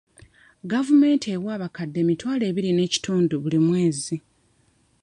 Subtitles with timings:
[0.71, 4.15] Gavumenti ewa abakadde emitwalo ebiri n'ekitundu buli mwezi.